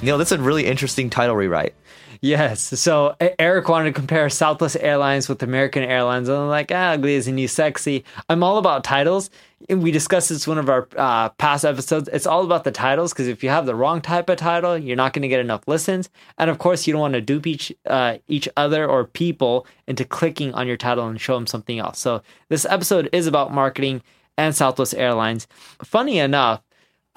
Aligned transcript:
Neil, 0.00 0.16
that's 0.16 0.32
a 0.32 0.38
really 0.38 0.66
interesting 0.66 1.10
title 1.10 1.34
rewrite. 1.34 1.74
Yes. 2.20 2.80
So 2.80 3.16
Eric 3.38 3.68
wanted 3.68 3.90
to 3.90 3.92
compare 3.92 4.28
Southwest 4.28 4.76
Airlines 4.80 5.28
with 5.28 5.42
American 5.42 5.82
Airlines. 5.82 6.28
And 6.28 6.38
I'm 6.38 6.48
like, 6.48 6.70
ah, 6.72 6.92
ugly 6.92 7.14
is 7.14 7.28
a 7.28 7.32
new 7.32 7.48
sexy. 7.48 8.04
I'm 8.28 8.42
all 8.42 8.58
about 8.58 8.84
titles. 8.84 9.30
And 9.68 9.82
we 9.82 9.90
discussed 9.90 10.28
this 10.28 10.46
one 10.46 10.58
of 10.58 10.68
our 10.68 10.88
uh, 10.96 11.30
past 11.30 11.64
episodes. 11.64 12.08
It's 12.12 12.26
all 12.26 12.44
about 12.44 12.64
the 12.64 12.70
titles 12.70 13.12
because 13.12 13.28
if 13.28 13.42
you 13.42 13.50
have 13.50 13.66
the 13.66 13.74
wrong 13.74 14.00
type 14.00 14.28
of 14.28 14.36
title, 14.36 14.78
you're 14.78 14.96
not 14.96 15.12
going 15.12 15.22
to 15.22 15.28
get 15.28 15.40
enough 15.40 15.66
listens. 15.66 16.10
And 16.38 16.48
of 16.48 16.58
course, 16.58 16.86
you 16.86 16.92
don't 16.92 17.00
want 17.00 17.14
to 17.14 17.20
dupe 17.20 17.46
each 17.46 17.72
uh, 17.86 18.18
each 18.28 18.48
other 18.56 18.86
or 18.86 19.04
people 19.04 19.66
into 19.86 20.04
clicking 20.04 20.54
on 20.54 20.66
your 20.66 20.76
title 20.76 21.06
and 21.08 21.20
show 21.20 21.34
them 21.34 21.46
something 21.46 21.78
else. 21.78 21.98
So 21.98 22.22
this 22.48 22.64
episode 22.64 23.08
is 23.12 23.26
about 23.26 23.52
marketing 23.52 24.02
and 24.36 24.54
Southwest 24.54 24.94
Airlines. 24.94 25.48
Funny 25.82 26.18
enough, 26.18 26.62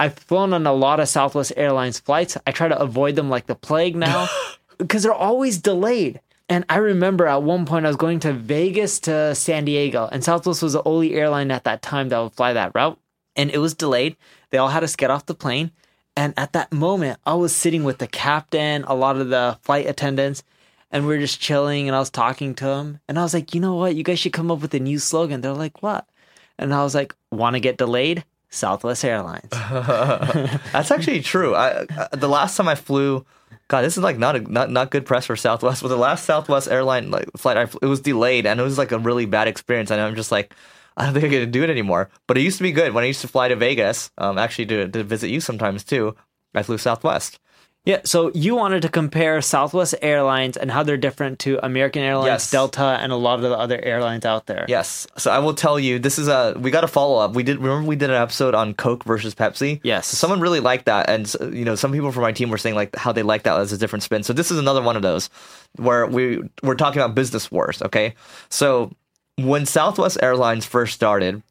I've 0.02 0.16
flown 0.16 0.52
on 0.52 0.66
a 0.66 0.74
lot 0.74 1.00
of 1.00 1.08
Southwest 1.10 1.54
Airlines 1.56 2.00
flights. 2.00 2.36
I 2.48 2.52
try 2.52 2.68
to 2.68 2.80
avoid 2.80 3.16
them 3.16 3.30
like 3.30 3.46
the 3.46 3.54
plague 3.54 3.96
now 3.96 4.28
because 4.80 5.04
they're 5.04 5.14
always 5.14 5.60
delayed. 5.60 6.22
And 6.50 6.66
I 6.70 6.78
remember 6.78 7.28
at 7.28 7.44
one 7.44 7.68
point 7.68 7.86
I 7.86 7.90
was 7.90 7.98
going 7.98 8.20
to 8.22 8.34
Vegas 8.34 9.00
to 9.02 9.36
San 9.36 9.64
Diego, 9.66 10.10
and 10.12 10.24
Southwest 10.24 10.64
was 10.64 10.74
the 10.74 10.82
only 10.86 11.14
airline 11.14 11.52
at 11.52 11.66
that 11.66 11.84
time 11.84 12.10
that 12.10 12.20
would 12.20 12.34
fly 12.34 12.52
that 12.54 12.72
route. 12.74 12.98
And 13.36 13.52
it 13.52 13.60
was 13.60 13.76
delayed. 13.76 14.18
They 14.50 14.58
all 14.58 14.70
had 14.70 14.84
us 14.84 14.96
get 14.96 15.12
off 15.12 15.28
the 15.28 15.36
plane. 15.36 15.70
And 16.18 16.34
at 16.36 16.54
that 16.54 16.74
moment, 16.74 17.20
I 17.24 17.36
was 17.36 17.56
sitting 17.56 17.84
with 17.84 18.00
the 18.00 18.08
captain, 18.08 18.84
a 18.86 18.96
lot 18.96 19.18
of 19.18 19.30
the 19.30 19.60
flight 19.62 19.86
attendants, 19.86 20.42
and 20.90 21.06
we 21.06 21.16
are 21.16 21.20
just 21.20 21.40
chilling. 21.40 21.88
And 21.88 21.96
I 21.96 22.00
was 22.00 22.10
talking 22.10 22.56
to 22.56 22.66
them. 22.66 23.02
And 23.08 23.20
I 23.20 23.22
was 23.22 23.36
like, 23.36 23.54
you 23.54 23.62
know 23.62 23.76
what? 23.76 23.96
You 23.96 24.02
guys 24.02 24.18
should 24.18 24.34
come 24.34 24.50
up 24.50 24.62
with 24.62 24.74
a 24.74 24.80
new 24.80 24.98
slogan. 24.98 25.42
They're 25.42 25.54
like, 25.54 25.84
what? 25.84 26.10
And 26.58 26.74
I 26.74 26.82
was 26.82 26.96
like, 26.96 27.14
want 27.30 27.54
to 27.54 27.60
get 27.60 27.78
delayed? 27.78 28.26
Southwest 28.52 29.04
Airlines. 29.04 29.50
That's 29.50 30.92
actually 30.92 31.22
true. 31.22 31.56
I, 31.56 31.86
I, 31.90 32.08
the 32.16 32.28
last 32.28 32.58
time 32.58 32.68
I 32.68 32.76
flew, 32.76 33.26
God, 33.70 33.82
this 33.82 33.98
is 33.98 34.04
like 34.04 34.18
not 34.18 34.36
a, 34.36 34.40
not 34.40 34.70
not 34.70 34.92
good 34.92 35.06
press 35.06 35.26
for 35.26 35.38
Southwest. 35.38 35.82
But 35.82 35.88
the 35.88 35.98
last 35.98 36.26
Southwest 36.26 36.68
airline 36.68 37.10
like 37.10 37.30
flight, 37.38 37.58
I, 37.58 37.64
it 37.82 37.88
was 37.88 38.02
delayed 38.02 38.46
and 38.46 38.60
it 38.60 38.64
was 38.64 38.78
like 38.78 38.92
a 38.92 39.00
really 39.00 39.26
bad 39.26 39.48
experience. 39.48 39.90
And 39.90 40.02
I'm 40.02 40.16
just 40.16 40.32
like, 40.32 40.54
I 40.98 41.06
don't 41.06 41.14
think 41.14 41.26
I 41.26 41.40
can 41.40 41.52
do 41.52 41.64
it 41.64 41.70
anymore. 41.70 42.10
But 42.28 42.38
it 42.38 42.42
used 42.42 42.58
to 42.58 42.64
be 42.64 42.74
good 42.74 42.94
when 42.94 43.06
I 43.06 43.08
used 43.08 43.22
to 43.22 43.30
fly 43.30 43.48
to 43.48 43.56
Vegas, 43.56 44.12
um, 44.18 44.38
actually 44.38 44.66
to 44.68 44.90
to 44.90 45.04
visit 45.04 45.30
you 45.30 45.40
sometimes 45.40 45.86
too. 45.86 46.16
I 46.54 46.64
flew 46.64 46.78
Southwest. 46.78 47.40
Yeah, 47.84 48.02
so 48.04 48.32
you 48.36 48.54
wanted 48.56 48.84
to 48.84 48.90
compare 48.90 49.42
Southwest 49.42 49.96
Airlines 50.04 50.56
and 50.56 50.70
how 50.70 50.84
they're 50.84 50.98
different 50.98 51.40
to 51.40 51.64
American 51.66 52.04
Airlines, 52.04 52.28
yes. 52.28 52.52
Delta, 52.52 53.00
and 53.02 53.12
a 53.12 53.16
lot 53.16 53.36
of 53.36 53.42
the 53.42 53.58
other 53.58 53.84
airlines 53.84 54.24
out 54.24 54.46
there. 54.46 54.66
Yes. 54.68 55.08
So 55.18 55.32
I 55.32 55.40
will 55.40 55.56
tell 55.56 55.80
you, 55.80 55.98
this 55.98 56.20
is 56.20 56.28
a 56.28 56.56
we 56.60 56.70
got 56.70 56.84
a 56.84 56.88
follow 56.88 57.18
up. 57.18 57.34
We 57.34 57.42
did 57.42 57.58
remember 57.58 57.88
we 57.88 57.96
did 57.96 58.12
an 58.12 58.22
episode 58.22 58.54
on 58.54 58.76
Coke 58.76 59.04
versus 59.04 59.34
Pepsi. 59.34 59.80
Yes. 59.84 60.08
So 60.08 60.16
someone 60.16 60.42
really 60.42 60.60
liked 60.60 60.86
that, 60.86 61.10
and 61.10 61.34
you 61.56 61.66
know 61.66 61.74
some 61.74 61.92
people 61.92 62.12
from 62.12 62.22
my 62.22 62.32
team 62.32 62.52
were 62.52 62.60
saying 62.60 62.76
like 62.76 62.96
how 62.96 63.12
they 63.12 63.24
like 63.24 63.44
that 63.44 63.60
as 63.60 63.72
a 63.72 63.80
different 63.80 64.04
spin. 64.04 64.22
So 64.22 64.32
this 64.32 64.52
is 64.52 64.60
another 64.60 64.84
one 64.84 64.96
of 64.96 65.02
those 65.02 65.32
where 65.78 66.06
we 66.06 66.44
we're 66.62 66.76
talking 66.76 67.02
about 67.02 67.16
business 67.16 67.50
wars. 67.50 67.82
Okay, 67.82 68.14
so 68.50 68.92
when 69.38 69.66
Southwest 69.66 70.20
Airlines 70.22 70.68
first 70.68 70.94
started, 70.94 71.42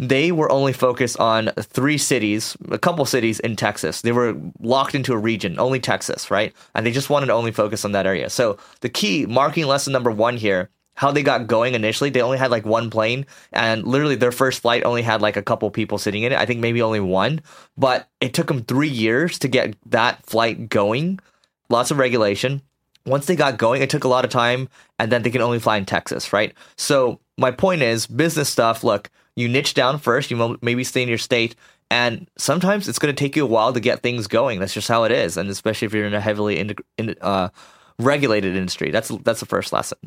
they 0.00 0.32
were 0.32 0.50
only 0.50 0.72
focused 0.72 1.20
on 1.20 1.50
three 1.58 1.98
cities, 1.98 2.56
a 2.70 2.78
couple 2.78 3.04
cities 3.04 3.38
in 3.40 3.54
Texas. 3.54 4.00
They 4.00 4.12
were 4.12 4.34
locked 4.58 4.94
into 4.94 5.12
a 5.12 5.18
region, 5.18 5.60
only 5.60 5.78
Texas, 5.78 6.30
right? 6.30 6.54
And 6.74 6.86
they 6.86 6.90
just 6.90 7.10
wanted 7.10 7.26
to 7.26 7.34
only 7.34 7.52
focus 7.52 7.84
on 7.84 7.92
that 7.92 8.06
area. 8.06 8.30
So 8.30 8.56
the 8.80 8.88
key 8.88 9.26
marketing 9.26 9.66
lesson 9.66 9.92
number 9.92 10.10
one 10.10 10.38
here 10.38 10.70
how 10.94 11.10
they 11.10 11.22
got 11.22 11.46
going 11.46 11.74
initially, 11.74 12.10
they 12.10 12.20
only 12.20 12.36
had 12.36 12.50
like 12.50 12.66
one 12.66 12.90
plane, 12.90 13.24
and 13.54 13.86
literally 13.86 14.16
their 14.16 14.32
first 14.32 14.60
flight 14.60 14.84
only 14.84 15.00
had 15.00 15.22
like 15.22 15.36
a 15.36 15.42
couple 15.42 15.70
people 15.70 15.96
sitting 15.96 16.24
in 16.24 16.32
it. 16.32 16.38
I 16.38 16.44
think 16.44 16.60
maybe 16.60 16.82
only 16.82 17.00
one, 17.00 17.40
but 17.78 18.10
it 18.20 18.34
took 18.34 18.48
them 18.48 18.64
three 18.64 18.88
years 18.88 19.38
to 19.38 19.48
get 19.48 19.76
that 19.86 20.26
flight 20.26 20.68
going. 20.68 21.18
Lots 21.70 21.90
of 21.90 21.96
regulation. 21.96 22.60
Once 23.06 23.24
they 23.24 23.34
got 23.34 23.56
going, 23.56 23.80
it 23.80 23.88
took 23.88 24.04
a 24.04 24.08
lot 24.08 24.26
of 24.26 24.30
time, 24.30 24.68
and 24.98 25.10
then 25.10 25.22
they 25.22 25.30
can 25.30 25.40
only 25.40 25.58
fly 25.58 25.78
in 25.78 25.86
Texas, 25.86 26.34
right? 26.34 26.52
So 26.76 27.20
my 27.38 27.50
point 27.50 27.80
is, 27.80 28.06
business 28.06 28.50
stuff. 28.50 28.84
Look, 28.84 29.10
you 29.40 29.48
niche 29.48 29.74
down 29.74 29.98
first, 29.98 30.30
you 30.30 30.58
maybe 30.62 30.84
stay 30.84 31.02
in 31.02 31.08
your 31.08 31.18
state, 31.18 31.56
and 31.90 32.28
sometimes 32.38 32.88
it's 32.88 32.98
going 32.98 33.14
to 33.14 33.18
take 33.18 33.34
you 33.34 33.44
a 33.44 33.48
while 33.48 33.72
to 33.72 33.80
get 33.80 34.02
things 34.02 34.26
going. 34.26 34.60
That's 34.60 34.74
just 34.74 34.88
how 34.88 35.04
it 35.04 35.12
is, 35.12 35.36
and 35.36 35.50
especially 35.50 35.86
if 35.86 35.94
you're 35.94 36.06
in 36.06 36.14
a 36.14 36.20
heavily 36.20 36.58
in, 36.58 36.74
in, 36.98 37.14
uh, 37.20 37.48
regulated 37.98 38.56
industry. 38.56 38.90
That's 38.90 39.08
that's 39.08 39.40
the 39.40 39.46
first 39.46 39.72
lesson. 39.72 39.98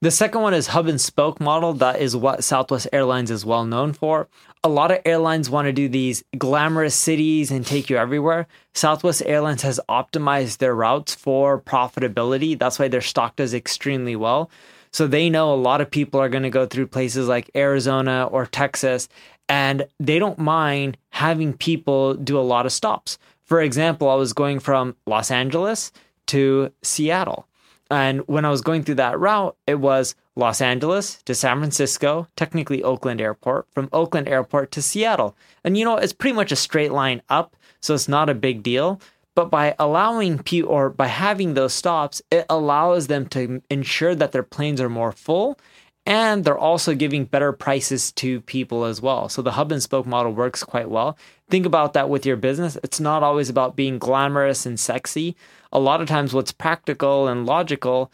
The 0.00 0.12
second 0.12 0.42
one 0.42 0.54
is 0.54 0.68
hub 0.68 0.86
and 0.86 1.00
spoke 1.00 1.40
model. 1.40 1.72
That 1.72 2.00
is 2.00 2.14
what 2.14 2.44
Southwest 2.44 2.86
Airlines 2.92 3.32
is 3.32 3.44
well 3.44 3.64
known 3.64 3.92
for. 3.92 4.28
A 4.62 4.68
lot 4.68 4.92
of 4.92 5.00
airlines 5.04 5.50
want 5.50 5.66
to 5.66 5.72
do 5.72 5.88
these 5.88 6.22
glamorous 6.36 6.94
cities 6.94 7.50
and 7.50 7.66
take 7.66 7.90
you 7.90 7.96
everywhere. 7.96 8.46
Southwest 8.74 9.24
Airlines 9.26 9.62
has 9.62 9.80
optimized 9.88 10.58
their 10.58 10.72
routes 10.72 11.16
for 11.16 11.60
profitability. 11.60 12.56
That's 12.56 12.78
why 12.78 12.86
their 12.86 13.00
stock 13.00 13.34
does 13.34 13.52
extremely 13.52 14.14
well. 14.14 14.50
So 14.92 15.06
they 15.06 15.30
know 15.30 15.52
a 15.52 15.56
lot 15.56 15.80
of 15.80 15.90
people 15.90 16.20
are 16.20 16.28
going 16.28 16.42
to 16.42 16.50
go 16.50 16.66
through 16.66 16.88
places 16.88 17.28
like 17.28 17.50
Arizona 17.54 18.28
or 18.30 18.46
Texas, 18.46 19.08
and 19.48 19.86
they 19.98 20.18
don't 20.18 20.38
mind 20.38 20.96
having 21.10 21.52
people 21.52 22.14
do 22.14 22.38
a 22.38 22.40
lot 22.40 22.66
of 22.66 22.72
stops. 22.72 23.18
For 23.44 23.62
example, 23.62 24.10
I 24.10 24.14
was 24.14 24.32
going 24.32 24.60
from 24.60 24.94
Los 25.06 25.30
Angeles 25.30 25.92
to 26.26 26.72
Seattle. 26.82 27.46
And 27.90 28.20
when 28.28 28.44
I 28.44 28.50
was 28.50 28.60
going 28.60 28.82
through 28.82 28.96
that 28.96 29.18
route, 29.18 29.56
it 29.66 29.76
was 29.76 30.14
Los 30.36 30.60
Angeles 30.60 31.22
to 31.24 31.34
San 31.34 31.58
Francisco, 31.58 32.28
technically 32.36 32.82
Oakland 32.82 33.20
Airport, 33.20 33.66
from 33.72 33.88
Oakland 33.92 34.28
Airport 34.28 34.70
to 34.72 34.82
Seattle. 34.82 35.34
And 35.64 35.78
you 35.78 35.84
know, 35.84 35.96
it's 35.96 36.12
pretty 36.12 36.36
much 36.36 36.52
a 36.52 36.56
straight 36.56 36.92
line 36.92 37.22
up, 37.30 37.56
so 37.80 37.94
it's 37.94 38.08
not 38.08 38.28
a 38.28 38.34
big 38.34 38.62
deal. 38.62 39.00
But 39.38 39.52
by 39.52 39.76
allowing 39.78 40.40
people 40.40 40.72
or 40.72 40.90
by 40.90 41.06
having 41.06 41.54
those 41.54 41.72
stops, 41.72 42.20
it 42.28 42.44
allows 42.50 43.06
them 43.06 43.26
to 43.26 43.62
ensure 43.70 44.16
that 44.16 44.32
their 44.32 44.42
planes 44.42 44.80
are 44.80 44.88
more 44.88 45.12
full 45.12 45.60
and 46.04 46.44
they're 46.44 46.58
also 46.58 46.92
giving 46.92 47.24
better 47.24 47.52
prices 47.52 48.10
to 48.14 48.40
people 48.40 48.84
as 48.84 49.00
well. 49.00 49.28
So 49.28 49.40
the 49.40 49.52
hub 49.52 49.70
and 49.70 49.80
spoke 49.80 50.06
model 50.06 50.32
works 50.32 50.64
quite 50.64 50.90
well. 50.90 51.16
Think 51.50 51.66
about 51.66 51.92
that 51.92 52.10
with 52.10 52.26
your 52.26 52.34
business. 52.34 52.78
It's 52.82 52.98
not 52.98 53.22
always 53.22 53.48
about 53.48 53.76
being 53.76 54.00
glamorous 54.00 54.66
and 54.66 54.80
sexy. 54.80 55.36
A 55.72 55.78
lot 55.78 56.00
of 56.00 56.08
times, 56.08 56.34
what's 56.34 56.50
practical 56.50 57.28
and 57.28 57.46
logical 57.46 58.10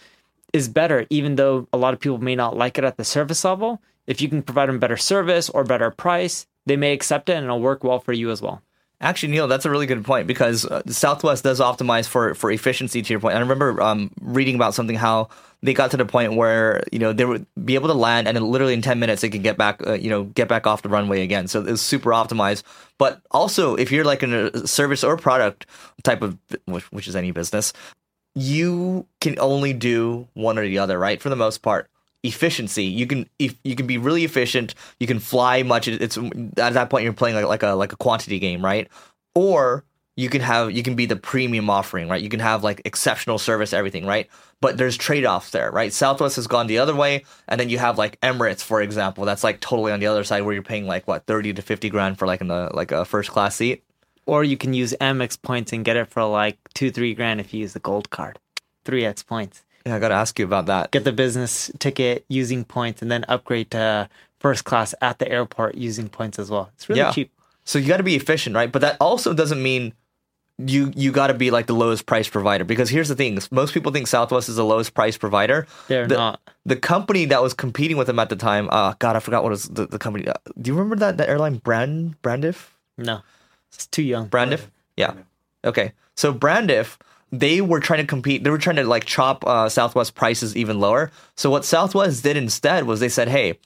is 0.53 0.69
better, 0.69 1.06
even 1.09 1.37
though 1.37 1.67
a 1.73 1.79
lot 1.79 1.94
of 1.94 2.00
people 2.00 2.19
may 2.19 2.37
not 2.37 2.55
like 2.55 2.77
it 2.77 2.85
at 2.85 2.99
the 2.99 3.03
service 3.03 3.47
level. 3.47 3.81
If 4.06 4.20
you 4.20 4.29
can 4.29 4.43
provide 4.43 4.69
them 4.69 4.79
better 4.79 4.99
service 4.99 5.49
or 5.49 5.65
better 5.65 5.91
price, 5.91 6.47
they 6.67 6.77
may 6.77 6.93
accept 6.93 7.31
it 7.31 7.37
and 7.37 7.44
it'll 7.44 7.62
work 7.62 7.82
well 7.82 7.99
for 7.99 8.12
you 8.12 8.31
as 8.31 8.43
well. 8.43 8.61
Actually, 9.05 9.33
Neil, 9.33 9.47
that's 9.47 9.67
a 9.67 9.71
really 9.71 9.85
good 9.85 10.03
point 10.03 10.27
because 10.27 10.65
uh, 10.65 10.81
Southwest 10.87 11.45
does 11.45 11.61
optimize 11.61 12.09
for 12.09 12.35
for 12.35 12.51
efficiency. 12.51 13.03
To 13.03 13.12
your 13.12 13.21
point, 13.21 13.37
I 13.37 13.39
remember 13.41 13.83
um, 13.83 14.11
reading 14.23 14.55
about 14.55 14.73
something 14.73 14.97
how 14.97 15.29
they 15.62 15.75
got 15.75 15.91
to 15.91 15.99
the 15.99 16.06
point 16.06 16.37
where 16.37 16.83
you 16.91 16.99
know 16.99 17.12
they 17.12 17.27
would 17.27 17.47
be 17.62 17.75
able 17.75 17.89
to 17.89 17.95
land, 17.95 18.27
and 18.27 18.41
literally 18.41 18.73
in 18.73 18.81
ten 18.81 18.99
minutes 18.99 19.21
they 19.21 19.29
can 19.29 19.43
get 19.43 19.59
back, 19.59 19.87
uh, 19.87 19.93
you 19.93 20.09
know, 20.09 20.25
get 20.25 20.49
back 20.49 20.67
off 20.67 20.81
the 20.81 20.89
runway 20.89 21.21
again. 21.21 21.49
So 21.49 21.62
it's 21.62 21.83
super 21.83 22.12
optimized. 22.12 22.62
But 22.99 23.21
also, 23.31 23.75
if 23.75 23.93
you're 23.93 24.06
like 24.06 24.23
in 24.23 24.33
a 24.33 24.67
service 24.67 25.05
or 25.05 25.19
product 25.19 25.67
type 26.03 26.23
of, 26.23 26.39
which, 26.65 26.91
which 26.91 27.06
is 27.06 27.15
any 27.15 27.31
business, 27.31 27.75
you 28.35 29.06
can 29.21 29.39
only 29.39 29.75
do 29.75 30.29
one 30.33 30.59
or 30.59 30.62
the 30.62 30.79
other, 30.79 30.99
right? 30.99 31.21
For 31.21 31.29
the 31.29 31.37
most 31.37 31.59
part. 31.61 31.91
Efficiency. 32.25 32.85
You 32.85 33.06
can 33.06 33.29
if 33.38 33.55
you 33.62 33.76
can 33.76 33.87
be 33.87 33.99
really 33.99 34.25
efficient. 34.25 34.75
You 34.99 35.06
can 35.06 35.19
fly 35.19 35.62
much. 35.62 35.87
It's 35.87 36.17
at 36.17 36.73
that 36.75 36.91
point 36.91 37.05
you're 37.05 37.12
playing 37.12 37.37
like, 37.37 37.44
like 37.44 37.62
a 37.62 37.75
like 37.75 37.93
a 37.93 37.97
quantity 37.97 38.38
game, 38.38 38.65
right? 38.65 38.88
Or 39.35 39.85
you 40.17 40.29
can 40.29 40.41
have 40.41 40.73
you 40.73 40.82
can 40.82 40.94
be 40.94 41.06
the 41.06 41.17
premium 41.17 41.69
offering, 41.69 42.09
right? 42.09 42.23
You 42.23 42.29
can 42.29 42.41
have 42.41 42.62
like 42.62 42.81
exceptional 42.85 43.38
service, 43.38 43.73
everything, 43.73 44.06
right? 44.06 44.29
But 44.61 44.79
there's 44.79 44.97
trade 44.97 45.26
offs 45.26 45.50
there, 45.50 45.71
right? 45.71 45.93
Southwest 45.93 46.37
has 46.37 46.47
gone 46.47 46.67
the 46.67 46.79
other 46.79 46.94
way, 46.94 47.25
and 47.49 47.61
then 47.61 47.69
you 47.69 47.79
have 47.79 47.99
like 47.99 48.21
Emirates, 48.21 48.62
for 48.62 48.81
example, 48.81 49.25
that's 49.25 49.44
like 49.44 49.61
totally 49.61 49.93
on 49.93 50.00
the 50.00 50.06
other 50.06 50.25
side 50.25 50.43
where 50.43 50.55
you're 50.55 50.62
paying 50.62 50.87
like 50.87 51.06
what 51.06 51.27
thirty 51.27 51.53
to 51.53 51.62
fifty 51.62 51.91
grand 51.91 52.19
for 52.19 52.27
like 52.27 52.41
in 52.41 52.49
the 52.49 52.70
like 52.73 52.93
a 52.93 53.05
first 53.05 53.31
class 53.31 53.56
seat. 53.56 53.85
Or 54.27 54.44
you 54.44 54.56
can 54.56 54.73
use 54.73 54.94
Amex 55.00 55.41
points 55.41 55.73
and 55.73 55.85
get 55.85 55.97
it 55.97 56.09
for 56.09 56.25
like 56.25 56.56
two, 56.73 56.91
three 56.91 57.12
grand 57.12 57.41
if 57.41 57.53
you 57.53 57.61
use 57.61 57.75
the 57.75 57.81
gold 57.81 58.09
card. 58.09 58.38
Three 58.85 59.05
X 59.05 59.23
points. 59.23 59.64
Yeah, 59.87 59.97
I 59.97 59.99
got 59.99 60.09
to 60.09 60.15
ask 60.15 60.39
you 60.39 60.45
about 60.45 60.67
that. 60.67 60.91
Get 60.93 61.05
the 61.05 61.13
business 61.13 61.71
ticket 61.79 62.25
using 62.29 62.65
points 62.65 63.03
and 63.03 63.11
then 63.11 63.25
upgrade 63.29 63.71
to 63.73 64.09
first 64.41 64.65
class 64.65 64.95
at 65.03 65.19
the 65.19 65.31
airport 65.31 65.75
using 65.75 66.09
points 66.09 66.39
as 66.39 66.51
well. 66.51 66.71
It's 66.75 66.89
really 66.89 67.01
Yeah. 67.01 67.13
cheap. 67.13 67.31
So 67.65 67.79
you 67.79 67.89
got 67.89 67.97
to 67.99 68.03
be 68.03 68.17
efficient, 68.17 68.55
right? 68.57 68.71
But 68.71 68.83
that 68.83 68.97
also 69.01 69.33
doesn't 69.35 69.63
mean 69.63 69.93
you 70.57 70.93
you 70.95 71.11
got 71.11 71.27
to 71.29 71.35
be 71.35 71.51
like 71.51 71.67
the 71.67 71.73
lowest 71.75 72.07
price 72.07 72.29
provider 72.29 72.63
because 72.65 72.89
here's 72.89 73.09
the 73.09 73.17
thing: 73.17 73.37
most 73.51 73.75
people 73.75 73.91
think 73.91 74.07
Southwest 74.07 74.49
is 74.49 74.55
the 74.57 74.65
lowest 74.65 74.95
price 74.95 75.17
provider. 75.19 75.67
They're 75.89 76.07
the, 76.07 76.15
not. 76.15 76.41
The 76.65 76.77
company 76.77 77.25
that 77.25 77.43
was 77.43 77.55
competing 77.55 77.97
with 77.97 78.07
them 78.07 78.19
at 78.21 78.29
the 78.29 78.37
time, 78.37 78.69
uh, 78.71 78.95
God, 79.01 79.17
I 79.17 79.19
forgot 79.21 79.43
what 79.43 79.51
was 79.51 79.65
the, 79.65 79.87
the 79.87 79.99
company. 79.99 80.29
Uh, 80.29 80.35
do 80.61 80.71
you 80.71 80.75
remember 80.77 80.97
that 80.97 81.17
that 81.17 81.29
airline 81.29 81.57
Brand 81.57 82.21
Braniff? 82.23 82.69
No. 82.97 83.21
It's 83.73 83.87
too 83.89 84.03
young. 84.03 84.29
Braniff? 84.29 84.67
Yeah. 84.97 85.15
Okay. 85.65 85.93
So 86.17 86.33
Braniff, 86.33 86.99
they 87.39 87.61
were 87.61 87.81
trying 87.81 88.01
to 88.01 88.07
compete. 88.07 88.45
They 88.45 88.51
were 88.51 88.59
trying 88.59 88.77
to 88.77 88.85
like 88.85 89.05
chop 89.05 89.47
uh, 89.47 89.69
Southwest 89.69 90.15
prices 90.15 90.57
even 90.57 90.81
lower. 90.81 91.11
So 91.37 91.51
what 91.51 91.65
Southwest 91.65 92.23
did 92.23 92.37
instead 92.37 92.85
was 92.85 93.01
they 93.01 93.09
said, 93.09 93.29
"Hey, 93.29 93.59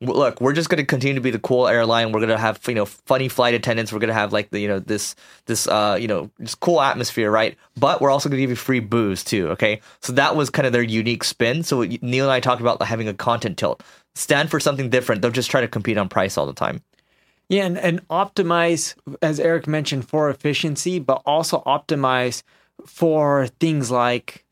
look, 0.00 0.40
we're 0.40 0.52
just 0.52 0.68
going 0.68 0.78
to 0.78 0.86
continue 0.86 1.14
to 1.16 1.20
be 1.20 1.30
the 1.30 1.38
cool 1.38 1.66
airline. 1.66 2.12
We're 2.12 2.20
going 2.20 2.30
to 2.30 2.38
have 2.38 2.60
you 2.68 2.74
know 2.74 2.84
funny 2.84 3.28
flight 3.28 3.54
attendants. 3.54 3.92
We're 3.92 3.98
going 3.98 4.08
to 4.08 4.14
have 4.14 4.32
like 4.32 4.50
the 4.50 4.60
you 4.60 4.68
know 4.68 4.78
this 4.78 5.14
this 5.46 5.66
uh 5.66 5.98
you 6.00 6.06
know 6.06 6.30
just 6.40 6.60
cool 6.60 6.80
atmosphere, 6.80 7.30
right? 7.30 7.56
But 7.76 8.00
we're 8.00 8.10
also 8.10 8.28
going 8.28 8.38
to 8.38 8.42
give 8.42 8.50
you 8.50 8.56
free 8.56 8.80
booze 8.80 9.24
too. 9.24 9.48
Okay, 9.50 9.80
so 10.00 10.12
that 10.12 10.36
was 10.36 10.50
kind 10.50 10.66
of 10.66 10.72
their 10.72 10.82
unique 10.82 11.24
spin. 11.24 11.62
So 11.62 11.82
Neil 11.82 12.24
and 12.24 12.32
I 12.32 12.40
talked 12.40 12.60
about 12.60 12.82
having 12.82 13.08
a 13.08 13.14
content 13.14 13.58
tilt. 13.58 13.82
Stand 14.14 14.50
for 14.50 14.60
something 14.60 14.90
different. 14.90 15.22
They'll 15.22 15.30
just 15.30 15.50
try 15.50 15.60
to 15.60 15.68
compete 15.68 15.98
on 15.98 16.08
price 16.08 16.36
all 16.36 16.46
the 16.46 16.52
time. 16.52 16.82
Yeah, 17.48 17.64
and, 17.64 17.78
and 17.78 18.06
optimize, 18.08 18.94
as 19.22 19.40
Eric 19.40 19.66
mentioned, 19.66 20.06
for 20.06 20.28
efficiency, 20.28 20.98
but 20.98 21.22
also 21.24 21.62
optimize 21.64 22.42
for 22.88 23.46
things 23.60 23.90
like 23.90 24.44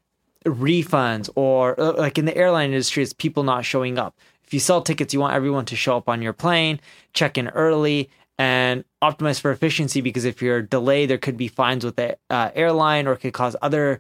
refunds 0.44 1.28
or 1.34 1.78
uh, 1.80 1.92
like 1.94 2.18
in 2.18 2.26
the 2.26 2.36
airline 2.36 2.70
industry, 2.70 3.02
it's 3.02 3.12
people 3.12 3.42
not 3.42 3.64
showing 3.64 3.98
up. 3.98 4.16
If 4.44 4.54
you 4.54 4.60
sell 4.60 4.82
tickets, 4.82 5.12
you 5.12 5.18
want 5.18 5.34
everyone 5.34 5.64
to 5.66 5.76
show 5.76 5.96
up 5.96 6.08
on 6.08 6.22
your 6.22 6.32
plane, 6.32 6.80
check 7.12 7.36
in 7.36 7.48
early, 7.48 8.08
and 8.38 8.84
optimize 9.02 9.40
for 9.40 9.50
efficiency 9.50 10.00
because 10.00 10.24
if 10.24 10.40
you're 10.40 10.62
delayed, 10.62 11.10
there 11.10 11.18
could 11.18 11.36
be 11.36 11.48
fines 11.48 11.84
with 11.84 11.96
the 11.96 12.16
uh, 12.30 12.50
airline 12.54 13.08
or 13.08 13.14
it 13.14 13.18
could 13.18 13.32
cause 13.32 13.56
other 13.62 13.98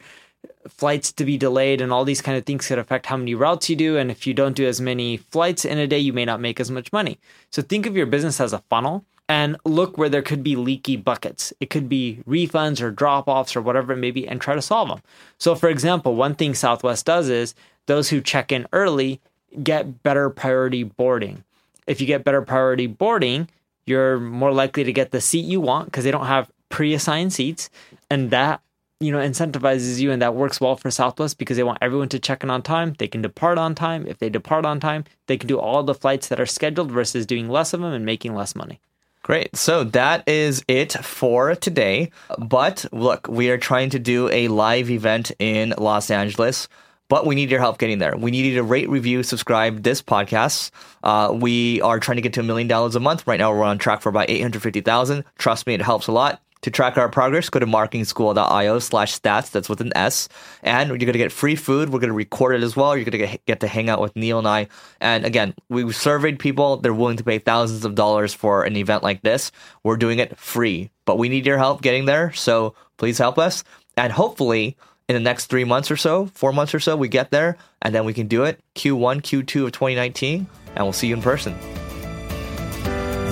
flights 0.68 1.10
to 1.12 1.24
be 1.24 1.36
delayed 1.36 1.80
and 1.80 1.92
all 1.92 2.04
these 2.04 2.20
kind 2.20 2.38
of 2.38 2.44
things 2.44 2.68
could 2.68 2.78
affect 2.78 3.06
how 3.06 3.16
many 3.16 3.34
routes 3.34 3.68
you 3.68 3.74
do 3.74 3.96
and 3.96 4.10
if 4.10 4.26
you 4.26 4.34
don't 4.34 4.54
do 4.56 4.66
as 4.66 4.80
many 4.80 5.16
flights 5.16 5.64
in 5.64 5.78
a 5.78 5.86
day 5.86 5.98
you 5.98 6.12
may 6.12 6.24
not 6.24 6.40
make 6.40 6.60
as 6.60 6.70
much 6.70 6.92
money 6.92 7.18
so 7.50 7.62
think 7.62 7.86
of 7.86 7.96
your 7.96 8.06
business 8.06 8.40
as 8.40 8.52
a 8.52 8.58
funnel 8.70 9.04
and 9.28 9.56
look 9.64 9.98
where 9.98 10.08
there 10.08 10.22
could 10.22 10.42
be 10.42 10.56
leaky 10.56 10.96
buckets. 10.96 11.52
It 11.60 11.70
could 11.70 11.88
be 11.88 12.20
refunds 12.28 12.80
or 12.80 12.90
drop-offs 12.90 13.56
or 13.56 13.62
whatever 13.62 13.92
it 13.92 13.96
may 13.96 14.10
be 14.10 14.26
and 14.26 14.40
try 14.40 14.54
to 14.54 14.62
solve 14.62 14.88
them 14.88 15.02
so 15.38 15.54
for 15.54 15.68
example 15.68 16.14
one 16.14 16.34
thing 16.34 16.54
southwest 16.54 17.06
does 17.06 17.28
is 17.28 17.54
those 17.86 18.08
who 18.10 18.20
check 18.20 18.52
in 18.52 18.66
early 18.72 19.20
get 19.62 20.02
better 20.02 20.28
priority 20.28 20.82
boarding. 20.82 21.44
If 21.86 22.00
you 22.00 22.06
get 22.06 22.24
better 22.24 22.42
priority 22.42 22.86
boarding 22.86 23.48
you're 23.84 24.18
more 24.18 24.52
likely 24.52 24.82
to 24.84 24.92
get 24.92 25.12
the 25.12 25.20
seat 25.20 25.44
you 25.44 25.60
want 25.60 25.86
because 25.86 26.04
they 26.04 26.10
don't 26.10 26.26
have 26.26 26.50
pre-assigned 26.68 27.32
seats 27.32 27.70
and 28.10 28.30
that 28.30 28.60
you 28.98 29.12
know 29.12 29.18
incentivizes 29.18 30.00
you 30.00 30.10
and 30.10 30.20
that 30.22 30.34
works 30.34 30.60
well 30.60 30.74
for 30.74 30.90
southwest 30.90 31.38
because 31.38 31.56
they 31.56 31.62
want 31.62 31.78
everyone 31.80 32.08
to 32.08 32.18
check 32.18 32.42
in 32.42 32.50
on 32.50 32.62
time. 32.62 32.94
They 32.98 33.06
can 33.06 33.22
depart 33.22 33.58
on 33.58 33.74
time. 33.74 34.06
If 34.06 34.18
they 34.18 34.28
depart 34.28 34.64
on 34.64 34.80
time 34.80 35.04
they 35.26 35.36
can 35.36 35.48
do 35.48 35.58
all 35.58 35.82
the 35.82 35.94
flights 35.94 36.28
that 36.28 36.40
are 36.40 36.46
scheduled 36.46 36.90
versus 36.90 37.26
doing 37.26 37.48
less 37.48 37.72
of 37.72 37.80
them 37.80 37.92
and 37.92 38.04
making 38.04 38.34
less 38.34 38.56
money 38.56 38.80
Great. 39.26 39.56
So 39.56 39.82
that 39.82 40.22
is 40.28 40.64
it 40.68 40.92
for 40.92 41.56
today. 41.56 42.12
But 42.38 42.86
look, 42.92 43.26
we 43.26 43.50
are 43.50 43.58
trying 43.58 43.90
to 43.90 43.98
do 43.98 44.28
a 44.30 44.46
live 44.46 44.88
event 44.88 45.32
in 45.40 45.74
Los 45.76 46.12
Angeles. 46.12 46.68
But 47.08 47.26
we 47.26 47.34
need 47.34 47.50
your 47.50 47.58
help 47.58 47.78
getting 47.78 47.98
there. 47.98 48.16
We 48.16 48.30
need 48.30 48.46
you 48.46 48.54
to 48.54 48.62
rate, 48.62 48.88
review, 48.88 49.24
subscribe 49.24 49.82
this 49.82 50.00
podcast. 50.00 50.70
Uh, 51.02 51.32
we 51.34 51.80
are 51.82 51.98
trying 51.98 52.18
to 52.18 52.22
get 52.22 52.34
to 52.34 52.40
a 52.40 52.44
million 52.44 52.68
dollars 52.68 52.94
a 52.94 53.00
month. 53.00 53.26
Right 53.26 53.40
now, 53.40 53.52
we're 53.52 53.64
on 53.64 53.78
track 53.78 54.00
for 54.00 54.10
about 54.10 54.30
850,000. 54.30 55.24
Trust 55.38 55.66
me, 55.66 55.74
it 55.74 55.82
helps 55.82 56.06
a 56.06 56.12
lot. 56.12 56.40
To 56.66 56.70
track 56.72 56.98
our 56.98 57.08
progress, 57.08 57.48
go 57.48 57.60
to 57.60 57.66
marketingschool.io 57.66 58.80
slash 58.80 59.20
stats. 59.20 59.52
That's 59.52 59.68
with 59.68 59.80
an 59.80 59.92
S. 59.94 60.28
And 60.64 60.88
you're 60.88 60.98
going 60.98 61.12
to 61.12 61.18
get 61.18 61.30
free 61.30 61.54
food. 61.54 61.90
We're 61.90 62.00
going 62.00 62.10
to 62.10 62.12
record 62.12 62.56
it 62.56 62.64
as 62.64 62.74
well. 62.74 62.96
You're 62.96 63.04
going 63.04 63.28
to 63.28 63.38
get 63.46 63.60
to 63.60 63.68
hang 63.68 63.88
out 63.88 64.00
with 64.00 64.16
Neil 64.16 64.40
and 64.40 64.48
I. 64.48 64.66
And 65.00 65.24
again, 65.24 65.54
we 65.68 65.92
surveyed 65.92 66.40
people. 66.40 66.78
They're 66.78 66.92
willing 66.92 67.18
to 67.18 67.22
pay 67.22 67.38
thousands 67.38 67.84
of 67.84 67.94
dollars 67.94 68.34
for 68.34 68.64
an 68.64 68.74
event 68.74 69.04
like 69.04 69.22
this. 69.22 69.52
We're 69.84 69.96
doing 69.96 70.18
it 70.18 70.36
free, 70.40 70.90
but 71.04 71.18
we 71.18 71.28
need 71.28 71.46
your 71.46 71.56
help 71.56 71.82
getting 71.82 72.04
there. 72.04 72.32
So 72.32 72.74
please 72.96 73.16
help 73.16 73.38
us. 73.38 73.62
And 73.96 74.12
hopefully, 74.12 74.76
in 75.08 75.14
the 75.14 75.20
next 75.20 75.46
three 75.46 75.62
months 75.62 75.92
or 75.92 75.96
so, 75.96 76.26
four 76.34 76.52
months 76.52 76.74
or 76.74 76.80
so, 76.80 76.96
we 76.96 77.06
get 77.06 77.30
there 77.30 77.58
and 77.80 77.94
then 77.94 78.04
we 78.04 78.12
can 78.12 78.26
do 78.26 78.42
it 78.42 78.58
Q1, 78.74 79.22
Q2 79.22 79.66
of 79.66 79.70
2019. 79.70 80.48
And 80.74 80.84
we'll 80.84 80.92
see 80.92 81.06
you 81.06 81.14
in 81.14 81.22
person. 81.22 81.56